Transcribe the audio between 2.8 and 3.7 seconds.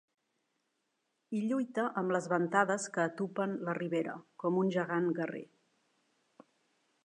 que atupen